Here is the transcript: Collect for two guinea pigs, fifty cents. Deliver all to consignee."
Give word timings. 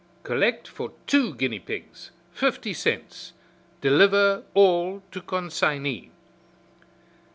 Collect 0.23 0.67
for 0.67 0.93
two 1.05 1.35
guinea 1.35 1.59
pigs, 1.59 2.09
fifty 2.33 2.73
cents. 2.73 3.33
Deliver 3.81 4.41
all 4.55 5.03
to 5.11 5.21
consignee." 5.21 6.09